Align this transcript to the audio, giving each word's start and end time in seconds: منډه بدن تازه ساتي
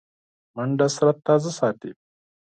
منډه 0.55 0.87
بدن 0.99 1.17
تازه 1.27 1.51
ساتي 1.59 1.91